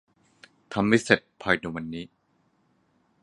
[0.73, 2.05] ทำให้เสร็จภายในวันนี้